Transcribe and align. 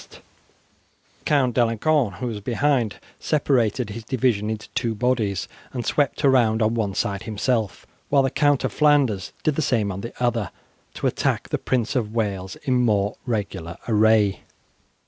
The 0.09 0.19
Count 1.25 1.53
D'Alencon, 1.53 2.13
who 2.13 2.25
was 2.25 2.41
behind, 2.41 2.95
separated 3.19 3.91
his 3.91 4.03
division 4.03 4.49
into 4.49 4.67
two 4.69 4.95
bodies, 4.95 5.47
and 5.73 5.85
swept 5.85 6.23
round 6.23 6.63
on 6.63 6.73
one 6.73 6.95
side 6.95 7.21
himself, 7.21 7.85
while 8.09 8.23
the 8.23 8.31
Count 8.31 8.63
of 8.63 8.73
Flanders 8.73 9.31
did 9.43 9.53
the 9.57 9.61
same 9.61 9.91
on 9.91 10.01
the 10.01 10.13
other 10.19 10.49
to 10.95 11.05
attack 11.05 11.49
the 11.49 11.59
Prince 11.59 11.95
of 11.95 12.15
Wales 12.15 12.55
in 12.63 12.77
more 12.83 13.15
regular 13.27 13.77
array. 13.87 14.39